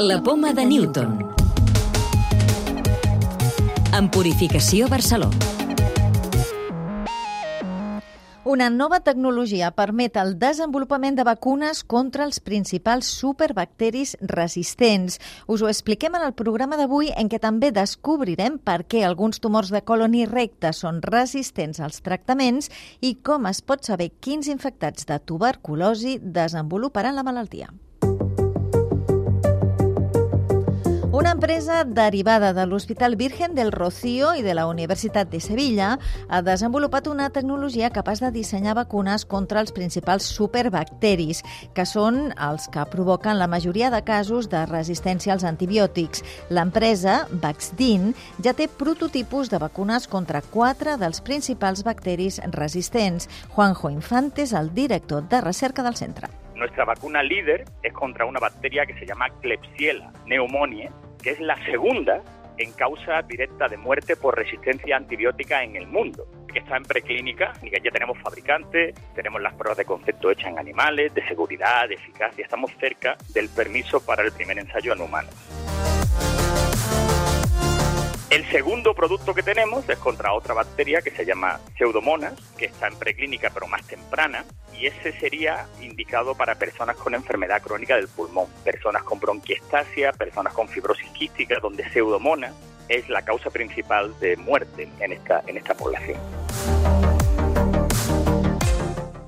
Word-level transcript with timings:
La 0.00 0.22
poma 0.22 0.52
de 0.52 0.64
Newton. 0.64 1.26
En 3.98 4.08
Purificació 4.14 4.86
Barcelona. 4.86 5.34
Una 8.44 8.68
nova 8.70 9.00
tecnologia 9.00 9.72
permet 9.74 10.14
el 10.22 10.36
desenvolupament 10.38 11.18
de 11.18 11.24
vacunes 11.26 11.82
contra 11.82 12.22
els 12.28 12.38
principals 12.38 13.10
superbacteris 13.10 14.14
resistents. 14.22 15.18
Us 15.48 15.66
ho 15.66 15.72
expliquem 15.72 16.14
en 16.14 16.28
el 16.28 16.36
programa 16.38 16.78
d'avui 16.78 17.10
en 17.16 17.26
què 17.26 17.42
també 17.42 17.72
descobrirem 17.74 18.60
per 18.62 18.84
què 18.86 19.02
alguns 19.02 19.42
tumors 19.42 19.74
de 19.74 19.82
colon 19.82 20.14
i 20.14 20.28
recte 20.30 20.70
són 20.70 21.02
resistents 21.02 21.82
als 21.82 21.98
tractaments 22.06 22.70
i 23.02 23.16
com 23.18 23.50
es 23.50 23.66
pot 23.66 23.82
saber 23.82 24.12
quins 24.20 24.46
infectats 24.46 25.10
de 25.10 25.18
tuberculosi 25.18 26.20
desenvoluparan 26.22 27.18
la 27.18 27.26
malaltia. 27.26 27.74
Una 31.18 31.32
empresa 31.32 31.82
derivada 31.82 32.52
de 32.54 32.64
l'Hospital 32.64 33.16
Virgen 33.16 33.56
del 33.56 33.72
Rocío 33.72 34.36
i 34.38 34.42
de 34.46 34.52
la 34.54 34.68
Universitat 34.70 35.26
de 35.32 35.40
Sevilla 35.42 35.96
ha 36.28 36.38
desenvolupat 36.46 37.08
una 37.10 37.26
tecnologia 37.34 37.90
capaç 37.90 38.20
de 38.22 38.30
dissenyar 38.30 38.76
vacunes 38.78 39.24
contra 39.26 39.58
els 39.58 39.74
principals 39.74 40.28
superbacteris, 40.30 41.42
que 41.74 41.88
són 41.90 42.28
els 42.38 42.68
que 42.70 42.86
provoquen 42.92 43.40
la 43.40 43.50
majoria 43.50 43.90
de 43.90 44.04
casos 44.06 44.46
de 44.46 44.62
resistència 44.70 45.34
als 45.34 45.42
antibiòtics. 45.42 46.22
L'empresa, 46.54 47.24
Vaxdin, 47.42 48.12
ja 48.38 48.54
té 48.54 48.68
prototipus 48.70 49.50
de 49.50 49.58
vacunes 49.58 50.06
contra 50.06 50.38
quatre 50.54 50.94
dels 51.02 51.18
principals 51.18 51.82
bacteris 51.82 52.38
resistents. 52.54 53.26
Juanjo 53.56 53.90
Infantes, 53.90 54.54
el 54.54 54.70
director 54.70 55.26
de 55.26 55.42
recerca 55.42 55.82
del 55.82 55.98
centre. 55.98 56.30
Nuestra 56.54 56.84
vacuna 56.84 57.24
líder 57.24 57.64
es 57.82 57.92
contra 57.92 58.24
una 58.24 58.38
bacteria 58.38 58.86
que 58.86 58.94
se 58.94 59.06
llama 59.06 59.30
Klebsiella 59.40 60.12
pneumoniae, 60.24 60.90
que 61.22 61.30
es 61.30 61.40
la 61.40 61.56
segunda 61.64 62.22
en 62.58 62.72
causa 62.72 63.22
directa 63.22 63.68
de 63.68 63.76
muerte 63.76 64.16
por 64.16 64.36
resistencia 64.36 64.96
antibiótica 64.96 65.62
en 65.62 65.76
el 65.76 65.86
mundo, 65.86 66.26
que 66.52 66.58
está 66.58 66.76
en 66.76 66.82
preclínica 66.82 67.52
y 67.62 67.70
que 67.70 67.80
ya 67.82 67.90
tenemos 67.90 68.18
fabricantes, 68.18 68.94
tenemos 69.14 69.40
las 69.40 69.54
pruebas 69.54 69.78
de 69.78 69.84
concepto 69.84 70.30
hechas 70.30 70.50
en 70.50 70.58
animales, 70.58 71.14
de 71.14 71.26
seguridad, 71.28 71.88
de 71.88 71.94
eficacia, 71.94 72.44
estamos 72.44 72.72
cerca 72.80 73.16
del 73.32 73.48
permiso 73.48 74.04
para 74.04 74.24
el 74.24 74.32
primer 74.32 74.58
ensayo 74.58 74.92
en 74.92 75.00
humanos. 75.00 75.67
Segundo 78.50 78.94
producto 78.94 79.34
que 79.34 79.42
tenemos 79.42 79.86
es 79.90 79.98
contra 79.98 80.32
otra 80.32 80.54
bacteria 80.54 81.02
que 81.02 81.10
se 81.10 81.26
llama 81.26 81.60
Pseudomonas, 81.76 82.32
que 82.56 82.64
está 82.64 82.88
en 82.88 82.96
preclínica 82.96 83.50
pero 83.52 83.66
más 83.66 83.86
temprana, 83.86 84.46
y 84.72 84.86
ese 84.86 85.12
sería 85.20 85.66
indicado 85.82 86.34
para 86.34 86.54
personas 86.54 86.96
con 86.96 87.14
enfermedad 87.14 87.60
crónica 87.60 87.96
del 87.96 88.08
pulmón, 88.08 88.46
personas 88.64 89.02
con 89.02 89.20
bronquiestasia, 89.20 90.12
personas 90.12 90.54
con 90.54 90.66
fibrosis 90.66 91.10
quística, 91.10 91.58
donde 91.60 91.86
Pseudomonas 91.90 92.54
es 92.88 93.06
la 93.10 93.22
causa 93.22 93.50
principal 93.50 94.18
de 94.18 94.38
muerte 94.38 94.88
en 94.98 95.12
esta, 95.12 95.42
en 95.46 95.58
esta 95.58 95.74
población. 95.74 96.18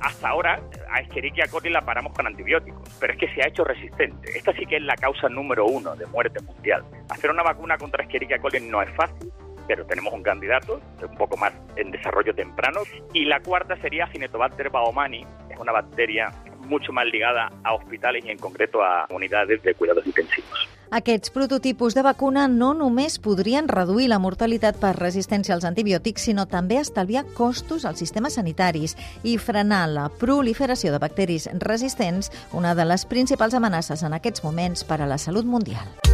Hasta 0.00 0.28
ahora 0.28 0.62
Escherichia 1.00 1.46
coli 1.48 1.70
la 1.70 1.82
paramos 1.82 2.12
con 2.12 2.26
antibióticos, 2.26 2.96
pero 3.00 3.12
es 3.12 3.18
que 3.18 3.34
se 3.34 3.42
ha 3.42 3.48
hecho 3.48 3.64
resistente. 3.64 4.30
Esta 4.36 4.52
sí 4.52 4.66
que 4.66 4.76
es 4.76 4.82
la 4.82 4.96
causa 4.96 5.28
número 5.28 5.66
uno 5.66 5.94
de 5.96 6.06
muerte 6.06 6.40
mundial. 6.42 6.84
Hacer 7.08 7.30
una 7.30 7.42
vacuna 7.42 7.76
contra 7.78 8.04
Escherichia 8.04 8.38
coli 8.38 8.60
no 8.60 8.82
es 8.82 8.90
fácil, 8.94 9.30
pero 9.66 9.86
tenemos 9.86 10.12
un 10.12 10.22
candidato, 10.22 10.80
un 11.08 11.16
poco 11.16 11.36
más 11.36 11.52
en 11.76 11.90
desarrollo 11.90 12.34
temprano. 12.34 12.80
Y 13.12 13.24
la 13.24 13.40
cuarta 13.40 13.76
sería 13.76 14.06
Cinetobacter 14.08 14.70
baumani, 14.70 15.24
es 15.48 15.58
una 15.58 15.72
bacteria 15.72 16.32
mucho 16.58 16.92
más 16.92 17.06
ligada 17.06 17.50
a 17.64 17.74
hospitales 17.74 18.24
y 18.24 18.30
en 18.30 18.38
concreto 18.38 18.82
a 18.82 19.06
unidades 19.10 19.62
de 19.62 19.74
cuidados 19.74 20.06
intensivos. 20.06 20.68
Aquests 20.90 21.30
prototipus 21.30 21.94
de 21.94 22.02
vacuna 22.02 22.48
no 22.50 22.72
només 22.74 23.20
podrien 23.22 23.68
reduir 23.70 24.08
la 24.10 24.18
mortalitat 24.18 24.80
per 24.82 24.96
resistència 24.96 25.54
als 25.54 25.66
antibiòtics, 25.68 26.26
sinó 26.26 26.48
també 26.50 26.80
estalviar 26.80 27.22
costos 27.38 27.86
als 27.86 28.02
sistemes 28.02 28.34
sanitaris 28.40 28.96
i 29.22 29.36
frenar 29.38 29.84
la 29.86 30.08
proliferació 30.10 30.90
de 30.90 30.98
bacteris 30.98 31.46
resistents, 31.62 32.34
una 32.50 32.74
de 32.74 32.90
les 32.90 33.06
principals 33.06 33.54
amenaces 33.54 34.02
en 34.02 34.18
aquests 34.18 34.42
moments 34.42 34.82
per 34.82 34.98
a 34.98 35.06
la 35.06 35.18
salut 35.18 35.46
mundial. 35.46 36.09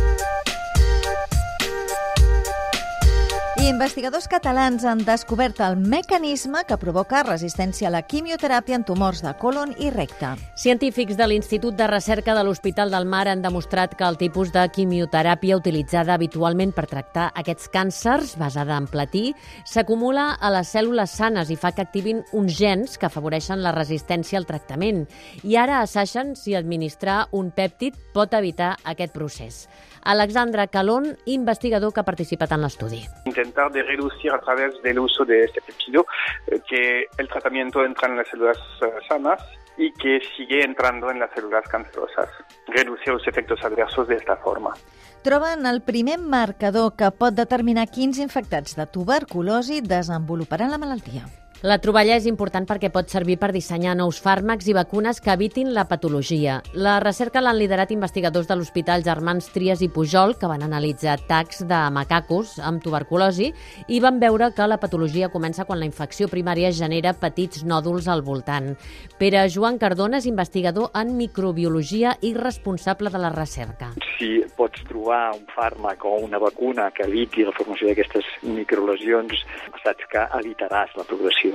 Investigadors 3.66 4.28
catalans 4.30 4.84
han 4.86 5.00
descobert 5.02 5.58
el 5.64 5.74
mecanisme 5.90 6.60
que 6.68 6.76
provoca 6.78 7.24
resistència 7.26 7.88
a 7.88 7.90
la 7.90 8.04
quimioteràpia 8.06 8.76
en 8.78 8.84
tumors 8.86 9.24
de 9.24 9.32
colon 9.40 9.72
i 9.82 9.88
recte. 9.90 10.28
Científics 10.54 11.16
de 11.18 11.26
l'Institut 11.26 11.74
de 11.74 11.88
Recerca 11.90 12.36
de 12.38 12.44
l'Hospital 12.46 12.94
del 12.94 13.08
Mar 13.10 13.24
han 13.26 13.42
demostrat 13.42 13.96
que 13.98 14.06
el 14.06 14.20
tipus 14.20 14.52
de 14.54 14.62
quimioteràpia 14.70 15.58
utilitzada 15.58 16.14
habitualment 16.14 16.76
per 16.76 16.84
tractar 16.86 17.32
aquests 17.34 17.66
càncers, 17.74 18.36
basada 18.38 18.78
en 18.78 18.86
platí, 18.86 19.24
s'acumula 19.66 20.28
a 20.38 20.52
les 20.54 20.70
cèl·lules 20.70 21.18
sanes 21.18 21.50
i 21.50 21.58
fa 21.58 21.74
que 21.74 21.82
activin 21.82 22.22
uns 22.38 22.54
gens 22.54 22.94
que 22.94 23.10
afavoreixen 23.10 23.66
la 23.66 23.74
resistència 23.74 24.38
al 24.38 24.46
tractament. 24.46 25.08
I 25.42 25.58
ara 25.58 25.82
assaixen 25.82 26.36
si 26.38 26.54
administrar 26.54 27.24
un 27.34 27.50
pèptid 27.50 27.98
pot 28.14 28.38
evitar 28.38 28.76
aquest 28.86 29.10
procés. 29.10 29.64
Alexandra 30.06 30.68
Calón, 30.68 31.18
investigador 31.24 31.92
que 31.92 32.00
ha 32.00 32.06
participat 32.06 32.52
en 32.54 32.62
l'estudi. 32.62 33.00
Intentar 33.26 33.72
de 33.74 33.82
reducir 33.82 34.30
a 34.30 34.38
través 34.38 34.80
del 34.82 35.00
uso 35.00 35.24
de 35.24 35.42
este 35.44 35.60
peptido 35.60 36.06
eh, 36.46 36.60
que 36.68 37.06
el 37.18 37.28
tratamiento 37.28 37.84
entra 37.84 38.08
en 38.08 38.16
las 38.16 38.28
células 38.28 38.58
eh, 38.82 38.86
sanas 39.08 39.42
y 39.76 39.92
que 39.92 40.20
sigue 40.36 40.64
entrando 40.64 41.10
en 41.10 41.18
las 41.18 41.30
células 41.34 41.66
cancerosas. 41.68 42.28
Reducir 42.68 43.12
los 43.12 43.26
efectos 43.26 43.58
adversos 43.64 44.06
de 44.06 44.14
esta 44.14 44.36
forma. 44.36 44.74
Troben 45.22 45.66
el 45.66 45.82
primer 45.82 46.20
marcador 46.20 46.94
que 46.94 47.10
pot 47.10 47.34
determinar 47.34 47.88
quins 47.90 48.22
infectats 48.22 48.76
de 48.78 48.86
tuberculosi 48.86 49.80
desenvoluparan 49.82 50.70
la 50.70 50.78
malaltia. 50.78 51.26
La 51.64 51.78
troballa 51.80 52.18
és 52.20 52.26
important 52.28 52.66
perquè 52.68 52.90
pot 52.92 53.08
servir 53.08 53.38
per 53.40 53.48
dissenyar 53.48 53.94
nous 53.96 54.18
fàrmacs 54.20 54.66
i 54.68 54.74
vacunes 54.76 55.22
que 55.24 55.32
evitin 55.32 55.70
la 55.72 55.86
patologia. 55.88 56.58
La 56.76 56.98
recerca 57.00 57.40
l'han 57.40 57.56
liderat 57.56 57.94
investigadors 57.94 58.44
de 58.50 58.58
l'Hospital 58.58 59.00
Germans 59.06 59.48
Trias 59.54 59.80
i 59.80 59.88
Pujol, 59.88 60.34
que 60.36 60.50
van 60.50 60.66
analitzar 60.66 61.16
tacs 61.26 61.64
de 61.64 61.78
macacos 61.94 62.58
amb 62.60 62.84
tuberculosi 62.84 63.54
i 63.88 64.00
van 64.04 64.20
veure 64.20 64.50
que 64.52 64.66
la 64.68 64.76
patologia 64.82 65.30
comença 65.32 65.64
quan 65.64 65.80
la 65.80 65.88
infecció 65.88 66.28
primària 66.28 66.74
genera 66.76 67.14
petits 67.16 67.64
nòduls 67.64 68.10
al 68.12 68.20
voltant. 68.20 68.74
Pere 69.16 69.46
Joan 69.48 69.80
Cardona 69.80 70.20
és 70.20 70.28
investigador 70.28 70.92
en 70.92 71.16
microbiologia 71.16 72.18
i 72.20 72.34
responsable 72.36 73.08
de 73.08 73.22
la 73.22 73.32
recerca. 73.32 73.94
Si 74.18 74.42
pots 74.60 74.84
trobar 74.90 75.32
un 75.32 75.48
fàrmac 75.56 76.04
o 76.04 76.18
una 76.20 76.36
vacuna 76.36 76.90
que 76.92 77.08
eviti 77.08 77.48
la 77.48 77.56
formació 77.56 77.88
d'aquestes 77.88 78.28
microlesions, 78.44 79.40
saps 79.80 80.04
que 80.12 80.28
evitaràs 80.42 80.92
la 81.00 81.08
progressió 81.08 81.45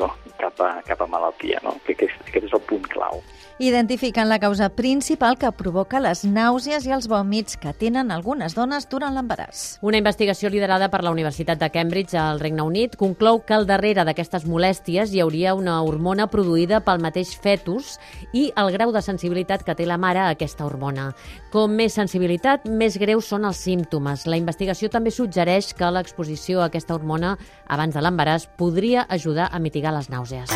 cap 0.41 0.59
a, 0.61 0.81
cap 0.87 1.01
a 1.01 1.07
malaltia, 1.07 1.61
no? 1.63 1.75
que 1.85 1.95
aquest, 1.95 2.19
aquest 2.27 2.49
és 2.49 2.53
el 2.57 2.63
punt 2.69 2.87
clau. 2.91 3.21
Identifiquen 3.61 4.25
la 4.25 4.39
causa 4.41 4.71
principal 4.73 5.35
que 5.37 5.51
provoca 5.53 5.99
les 6.01 6.23
nàusees 6.25 6.87
i 6.87 6.93
els 6.95 7.05
vòmits 7.05 7.59
que 7.61 7.75
tenen 7.77 8.09
algunes 8.09 8.55
dones 8.57 8.87
durant 8.89 9.13
l'embaràs. 9.13 9.77
Una 9.85 9.99
investigació 10.01 10.49
liderada 10.49 10.87
per 10.89 11.03
la 11.05 11.11
Universitat 11.13 11.59
de 11.61 11.69
Cambridge 11.69 12.17
al 12.17 12.41
Regne 12.41 12.65
Unit 12.65 12.95
conclou 12.97 13.43
que 13.45 13.53
al 13.53 13.67
darrere 13.69 14.01
d'aquestes 14.07 14.47
molèsties 14.49 15.13
hi 15.13 15.21
hauria 15.21 15.53
una 15.53 15.77
hormona 15.85 16.25
produïda 16.31 16.81
pel 16.81 17.03
mateix 17.05 17.35
fetus 17.37 17.99
i 18.33 18.47
el 18.57 18.71
grau 18.73 18.95
de 18.95 19.03
sensibilitat 19.05 19.61
que 19.67 19.77
té 19.77 19.85
la 19.85 19.99
mare 20.01 20.23
a 20.23 20.31
aquesta 20.33 20.65
hormona. 20.65 21.11
Com 21.53 21.75
més 21.77 21.93
sensibilitat, 21.99 22.65
més 22.65 22.97
greus 22.97 23.29
són 23.29 23.45
els 23.45 23.61
símptomes. 23.61 24.25
La 24.25 24.39
investigació 24.41 24.89
també 24.89 25.11
suggereix 25.13 25.73
que 25.77 25.91
l'exposició 25.91 26.61
a 26.61 26.71
aquesta 26.71 26.95
hormona 26.95 27.35
abans 27.67 27.93
de 27.93 28.01
l'embaràs 28.01 28.47
podria 28.57 29.05
ajudar 29.09 29.51
a 29.51 29.59
mitigar 29.59 29.80
les 29.89 30.11
nàusees. 30.13 30.53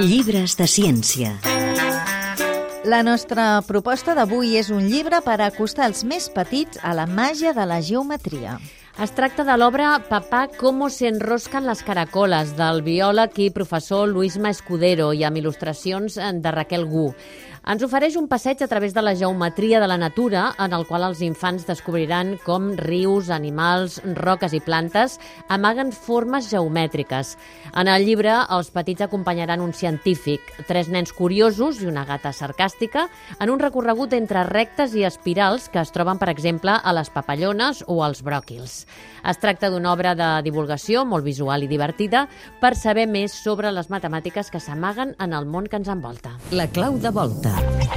Llibres 0.00 0.56
de 0.56 0.64
ciència. 0.64 1.36
La 2.86 3.02
nostra 3.02 3.60
proposta 3.66 4.14
d'avui 4.14 4.54
és 4.56 4.68
un 4.70 4.84
llibre 4.86 5.18
per 5.26 5.40
acostar 5.42 5.88
els 5.90 6.04
més 6.06 6.30
petits 6.30 6.78
a 6.86 6.92
la 6.94 7.04
màgia 7.10 7.52
de 7.52 7.64
la 7.66 7.80
geometria. 7.82 8.56
Es 9.02 9.10
tracta 9.12 9.44
de 9.44 9.56
l'obra 9.58 9.98
Papà, 10.08 10.46
cómo 10.56 10.88
se 10.88 11.08
enroscan 11.08 11.66
las 11.66 11.82
caracoles, 11.82 12.54
del 12.56 12.80
biòleg 12.86 13.34
i 13.44 13.50
professor 13.50 14.06
Luisma 14.08 14.54
Escudero 14.54 15.10
i 15.12 15.20
amb 15.26 15.36
il·lustracions 15.36 16.16
de 16.16 16.52
Raquel 16.54 16.86
Gu. 16.88 17.10
Ens 17.66 17.82
ofereix 17.82 18.14
un 18.14 18.28
passeig 18.30 18.60
a 18.62 18.68
través 18.70 18.92
de 18.94 19.02
la 19.02 19.16
geometria 19.18 19.80
de 19.82 19.88
la 19.90 19.96
natura, 19.98 20.52
en 20.62 20.70
el 20.70 20.84
qual 20.86 21.02
els 21.02 21.18
infants 21.26 21.64
descobriran 21.66 22.36
com 22.44 22.68
rius, 22.78 23.26
animals, 23.34 23.96
roques 24.14 24.52
i 24.54 24.60
plantes 24.62 25.16
amaguen 25.50 25.90
formes 25.90 26.46
geomètriques. 26.46 27.32
En 27.74 27.90
el 27.90 28.06
llibre, 28.06 28.36
els 28.54 28.70
petits 28.70 29.02
acompanyaran 29.02 29.64
un 29.64 29.74
científic, 29.74 30.46
tres 30.68 30.86
nens 30.94 31.10
curiosos 31.10 31.80
i 31.82 31.88
una 31.90 32.04
gata 32.06 32.30
sarcàstica 32.30 33.08
en 33.40 33.50
un 33.50 33.58
recorregut 33.58 34.14
entre 34.14 34.46
rectes 34.46 34.94
i 34.94 35.02
espirals 35.02 35.66
que 35.66 35.82
es 35.82 35.90
troben, 35.90 36.22
per 36.22 36.30
exemple, 36.30 36.70
a 36.70 36.94
les 36.94 37.10
papallones 37.10 37.82
o 37.90 37.98
als 38.06 38.22
bròquils. 38.22 38.84
Es 39.26 39.42
tracta 39.42 39.72
d'una 39.74 39.90
obra 39.90 40.14
de 40.14 40.30
divulgació 40.46 41.02
molt 41.02 41.26
visual 41.26 41.66
i 41.66 41.72
divertida 41.74 42.28
per 42.62 42.76
saber 42.78 43.08
més 43.10 43.34
sobre 43.34 43.74
les 43.74 43.90
matemàtiques 43.90 44.54
que 44.54 44.62
s'amaguen 44.62 45.16
en 45.18 45.34
el 45.34 45.50
món 45.50 45.66
que 45.66 45.82
ens 45.82 45.90
envolta. 45.90 46.38
La 46.54 46.70
clau 46.70 47.02
de 47.02 47.10
volta. 47.10 47.55
Yeah. 47.56 47.95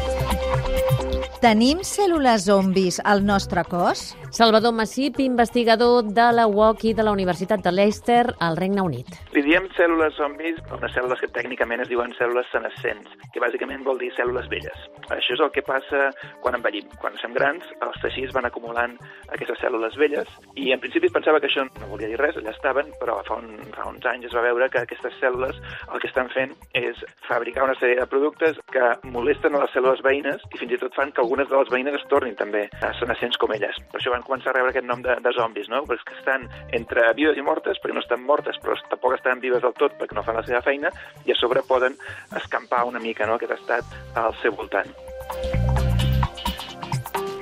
Tenim 1.39 1.85
cèl·lules 1.87 2.43
zombis 2.49 2.97
al 3.07 3.21
nostre 3.23 3.61
cos? 3.63 4.09
Salvador 4.35 4.73
Massip, 4.75 5.21
investigador 5.23 6.03
de 6.03 6.25
la 6.35 6.45
UOC 6.51 6.83
i 6.89 6.93
de 6.93 7.03
la 7.07 7.13
Universitat 7.15 7.63
de 7.63 7.71
Leicester, 7.71 8.25
al 8.43 8.57
Regne 8.59 8.83
Unit. 8.83 9.07
Li 9.31 9.41
diem 9.45 9.69
cèl·lules 9.77 10.17
zombis 10.19 10.59
a 10.67 10.75
unes 10.75 10.91
cèl·lules 10.93 11.21
que 11.23 11.29
tècnicament 11.33 11.81
es 11.85 11.89
diuen 11.89 12.11
cèl·lules 12.17 12.51
senescents, 12.51 13.15
que 13.31 13.39
bàsicament 13.39 13.87
vol 13.87 13.97
dir 14.03 14.11
cèl·lules 14.17 14.49
velles. 14.51 14.83
Això 15.15 15.37
és 15.37 15.43
el 15.45 15.53
que 15.55 15.63
passa 15.63 16.09
quan 16.43 16.59
envellim. 16.59 16.91
Quan 16.99 17.15
som 17.23 17.31
grans, 17.33 17.63
els 17.87 18.03
teixits 18.03 18.35
van 18.35 18.49
acumulant 18.49 18.97
aquestes 19.31 19.63
cèl·lules 19.63 19.95
velles 19.97 20.35
i 20.59 20.73
en 20.75 20.83
principi 20.83 21.07
es 21.07 21.15
pensava 21.15 21.39
que 21.39 21.47
això 21.47 21.63
no 21.69 21.89
volia 21.93 22.11
dir 22.11 22.19
res, 22.19 22.35
allà 22.35 22.51
estaven, 22.51 22.91
però 22.99 23.21
fa, 23.25 23.39
un, 23.39 23.63
fa 23.77 23.87
uns 23.87 24.05
anys 24.11 24.27
es 24.27 24.35
va 24.35 24.43
veure 24.45 24.67
que 24.69 24.83
aquestes 24.83 25.15
cèl·lules 25.23 25.57
el 25.87 26.03
que 26.03 26.11
estan 26.11 26.29
fent 26.35 26.53
és 26.75 26.99
fabricar 27.31 27.63
una 27.63 27.79
sèrie 27.79 27.97
de 28.03 28.11
productes 28.11 28.59
que 28.75 28.91
molesten 29.07 29.55
a 29.55 29.63
les 29.63 29.73
cèl·lules 29.73 30.03
veïnes 30.03 30.43
i 30.51 30.61
fins 30.61 30.75
i 30.75 30.83
tot 30.83 30.93
fan 30.99 31.15
que 31.15 31.28
algunes 31.29 31.49
de 31.49 31.57
les 31.59 31.69
veïnes 31.69 31.93
es 31.93 32.05
tornin 32.09 32.33
també 32.33 32.63
senescents 32.97 33.37
com 33.37 33.51
elles. 33.53 33.77
Per 33.91 33.99
això 33.99 34.09
van 34.09 34.25
començar 34.25 34.49
a 34.49 34.55
rebre 34.55 34.71
aquest 34.73 34.87
nom 34.89 35.03
de, 35.05 35.13
de 35.21 35.33
zombis, 35.37 35.69
no? 35.69 35.83
Perquè 35.85 36.17
estan 36.17 36.47
entre 36.73 37.05
vives 37.13 37.37
i 37.37 37.45
mortes, 37.45 37.77
perquè 37.77 37.93
no 37.93 38.01
estan 38.01 38.25
mortes, 38.25 38.57
però 38.63 38.73
tampoc 38.89 39.13
estan 39.13 39.43
vives 39.43 39.61
del 39.61 39.77
tot 39.77 39.93
perquè 39.99 40.17
no 40.17 40.25
fan 40.25 40.39
la 40.39 40.45
seva 40.47 40.63
feina, 40.65 40.89
i 41.29 41.35
a 41.35 41.37
sobre 41.37 41.61
poden 41.61 41.99
escampar 42.41 42.81
una 42.89 43.03
mica 43.03 43.29
no, 43.29 43.37
aquest 43.37 43.59
estat 43.59 44.17
al 44.17 44.33
seu 44.41 44.57
voltant. 44.57 44.89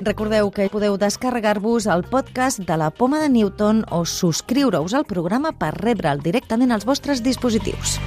Recordeu 0.04 0.52
que 0.52 0.68
podeu 0.72 1.00
descarregar-vos 1.00 1.88
el 1.88 2.04
podcast 2.12 2.60
de 2.68 2.76
la 2.78 2.92
Poma 2.92 3.24
de 3.24 3.32
Newton 3.32 3.86
o 3.88 4.04
subscriure-us 4.04 5.00
al 5.00 5.08
programa 5.08 5.56
per 5.56 5.78
rebre'l 5.80 6.20
directament 6.20 6.76
als 6.76 6.86
vostres 6.86 7.24
dispositius. 7.24 8.02